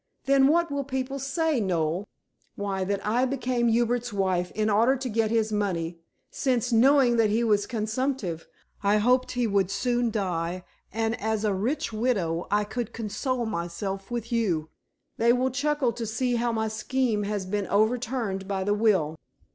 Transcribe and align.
Then 0.25 0.47
what 0.47 0.71
will 0.71 0.83
people 0.83 1.19
say, 1.19 1.59
Noel? 1.59 2.07
Why, 2.55 2.83
that 2.83 3.05
I 3.05 3.23
became 3.25 3.67
Hubert's 3.67 4.11
wife 4.11 4.49
in 4.55 4.67
order 4.67 4.95
to 4.95 5.09
get 5.09 5.29
his 5.29 5.51
money, 5.51 5.99
since, 6.31 6.71
knowing 6.71 7.17
that 7.17 7.29
he 7.29 7.43
was 7.43 7.67
consumptive, 7.67 8.47
I 8.81 8.97
hoped 8.97 9.33
he 9.33 9.45
would 9.45 9.69
soon 9.69 10.09
die, 10.09 10.63
and 10.91 11.13
that 11.13 11.21
as 11.21 11.45
a 11.45 11.53
rich 11.53 11.93
widow 11.93 12.47
I 12.49 12.63
could 12.63 12.93
console 12.93 13.45
myself 13.45 14.09
with 14.09 14.31
you. 14.31 14.69
They 15.17 15.31
will 15.33 15.51
chuckle 15.51 15.91
to 15.93 16.07
see 16.07 16.37
how 16.37 16.51
my 16.51 16.67
scheme 16.67 17.21
has 17.25 17.45
been 17.45 17.67
overturned 17.67 18.47
by 18.47 18.63
the 18.63 18.73
will." 18.73 19.19